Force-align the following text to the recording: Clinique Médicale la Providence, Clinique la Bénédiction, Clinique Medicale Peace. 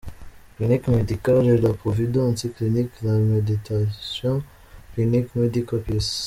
Clinique 0.57 0.87
Médicale 0.87 1.61
la 1.61 1.73
Providence, 1.73 2.47
Clinique 2.57 2.89
la 3.03 3.11
Bénédiction, 3.19 4.41
Clinique 4.95 5.35
Medicale 5.35 5.81
Peace. 5.83 6.19